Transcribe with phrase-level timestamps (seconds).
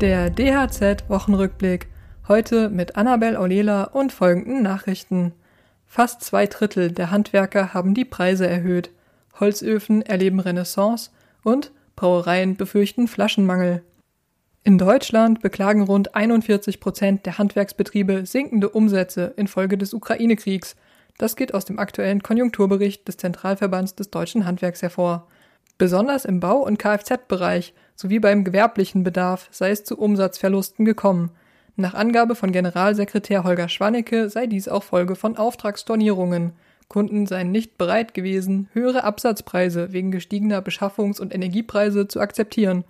[0.00, 1.86] Der DHZ-Wochenrückblick.
[2.26, 5.32] Heute mit Annabel Aulela und folgenden Nachrichten.
[5.86, 8.90] Fast zwei Drittel der Handwerker haben die Preise erhöht.
[9.38, 11.10] Holzöfen erleben Renaissance
[11.44, 13.82] und Brauereien befürchten Flaschenmangel.
[14.64, 20.74] In Deutschland beklagen rund 41 Prozent der Handwerksbetriebe sinkende Umsätze infolge des Ukraine-Kriegs.
[21.18, 25.28] Das geht aus dem aktuellen Konjunkturbericht des Zentralverbands des deutschen Handwerks hervor.
[25.78, 31.30] Besonders im Bau- und Kfz-Bereich sowie beim gewerblichen Bedarf sei es zu Umsatzverlusten gekommen.
[31.76, 36.52] Nach Angabe von Generalsekretär Holger Schwannecke sei dies auch Folge von Auftragsstornierungen.
[36.88, 42.84] Kunden seien nicht bereit gewesen, höhere Absatzpreise wegen gestiegener Beschaffungs- und Energiepreise zu akzeptieren.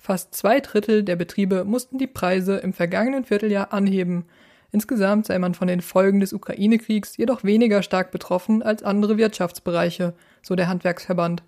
[0.00, 4.24] Fast zwei Drittel der Betriebe mussten die Preise im vergangenen Vierteljahr anheben.
[4.72, 10.14] Insgesamt sei man von den Folgen des Ukraine-Kriegs jedoch weniger stark betroffen als andere Wirtschaftsbereiche,
[10.40, 11.42] so der Handwerksverband.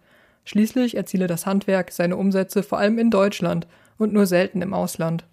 [0.44, 3.66] Schließlich erziele das Handwerk seine Umsätze vor allem in Deutschland
[3.98, 5.24] und nur selten im Ausland.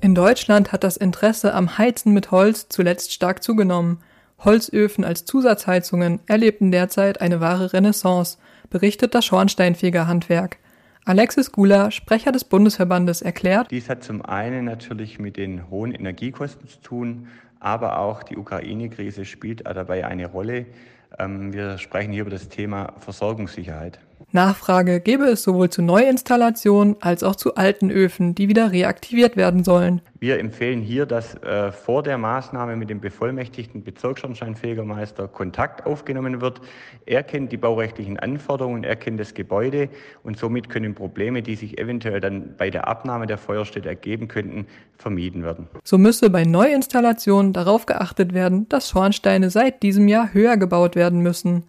[0.00, 4.00] In Deutschland hat das Interesse am Heizen mit Holz zuletzt stark zugenommen.
[4.40, 10.58] Holzöfen als Zusatzheizungen erlebten derzeit eine wahre Renaissance, berichtet das Schornsteinfegerhandwerk.
[11.04, 16.68] Alexis Gula, Sprecher des Bundesverbandes, erklärt, dies hat zum einen natürlich mit den hohen Energiekosten
[16.68, 17.26] zu tun,
[17.58, 20.66] aber auch die Ukraine-Krise spielt dabei eine Rolle.
[21.18, 23.98] Ähm, wir sprechen hier über das Thema Versorgungssicherheit.
[24.32, 29.64] Nachfrage gebe es sowohl zu Neuinstallationen als auch zu alten Öfen, die wieder reaktiviert werden
[29.64, 30.00] sollen.
[30.20, 36.60] Wir empfehlen hier, dass äh, vor der Maßnahme mit dem bevollmächtigten Bezirksschornsteinfegermeister Kontakt aufgenommen wird.
[37.06, 39.88] Er kennt die baurechtlichen Anforderungen, er kennt das Gebäude
[40.22, 44.66] und somit können Probleme, die sich eventuell dann bei der Abnahme der Feuerstätte ergeben könnten,
[44.96, 45.66] vermieden werden.
[45.82, 51.20] So müsse bei Neuinstallationen darauf geachtet werden, dass Schornsteine seit diesem Jahr höher gebaut werden
[51.20, 51.64] müssen.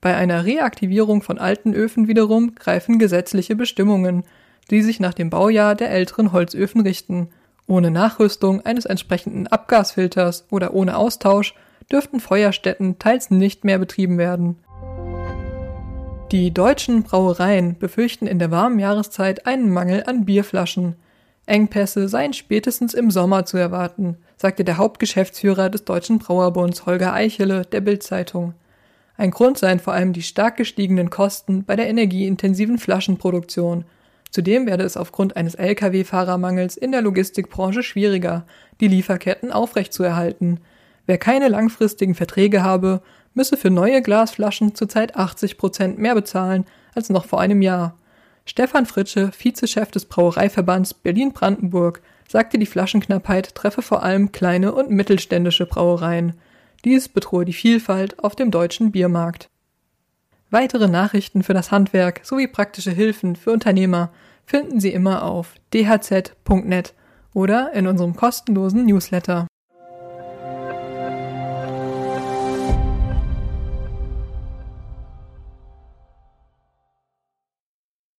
[0.00, 4.24] Bei einer Reaktivierung von alten Öfen wiederum greifen gesetzliche Bestimmungen,
[4.70, 7.30] die sich nach dem Baujahr der älteren Holzöfen richten.
[7.66, 11.54] Ohne Nachrüstung eines entsprechenden Abgasfilters oder ohne Austausch
[11.90, 14.56] dürften Feuerstätten teils nicht mehr betrieben werden.
[16.30, 20.96] Die deutschen Brauereien befürchten in der warmen Jahreszeit einen Mangel an Bierflaschen.
[21.46, 27.62] Engpässe seien spätestens im Sommer zu erwarten, sagte der Hauptgeschäftsführer des Deutschen Brauerbunds Holger Eichele
[27.62, 28.52] der Bild-Zeitung.
[29.18, 33.84] Ein Grund seien vor allem die stark gestiegenen Kosten bei der energieintensiven Flaschenproduktion.
[34.30, 38.46] Zudem werde es aufgrund eines Lkw-Fahrermangels in der Logistikbranche schwieriger,
[38.80, 40.60] die Lieferketten aufrechtzuerhalten.
[41.06, 43.02] Wer keine langfristigen Verträge habe,
[43.34, 46.64] müsse für neue Glasflaschen zurzeit 80 Prozent mehr bezahlen
[46.94, 47.96] als noch vor einem Jahr.
[48.44, 55.66] Stefan Fritsche, Vizechef des Brauereiverbands Berlin-Brandenburg, sagte, die Flaschenknappheit treffe vor allem kleine und mittelständische
[55.66, 56.34] Brauereien.
[56.84, 59.50] Dies bedrohe die Vielfalt auf dem deutschen Biermarkt.
[60.50, 64.10] Weitere Nachrichten für das Handwerk sowie praktische Hilfen für Unternehmer
[64.46, 66.94] finden Sie immer auf dhz.net
[67.34, 69.47] oder in unserem kostenlosen Newsletter.